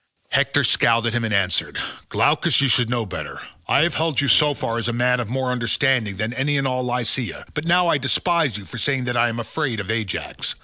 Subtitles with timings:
[0.31, 1.77] Hector scowled at him and answered,
[2.09, 3.39] "Glaucus, you should know better.
[3.67, 6.65] I have held you so far as a man of more understanding than any in
[6.65, 10.55] all Lycia, but now I despise you for saying that I am afraid of Ajax.